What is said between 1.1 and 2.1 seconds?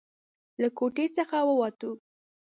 څخه ووتو.